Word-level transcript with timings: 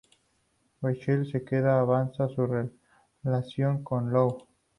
Rachel 0.81 1.27
se 1.31 1.43
queda 1.45 1.75
y 1.77 1.79
avanza 1.79 2.27
su 2.29 2.47
relación 3.23 3.83
con 3.83 4.09
Lou. 4.09 4.35